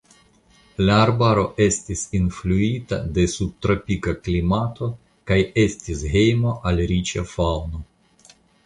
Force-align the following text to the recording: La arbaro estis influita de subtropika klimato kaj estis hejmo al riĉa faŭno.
La 0.85 0.93
arbaro 1.01 1.43
estis 1.65 2.01
influita 2.19 2.99
de 3.19 3.27
subtropika 3.35 4.17
klimato 4.29 4.91
kaj 5.33 5.41
estis 5.69 6.05
hejmo 6.17 6.59
al 6.73 6.87
riĉa 6.95 7.31
faŭno. 7.37 7.89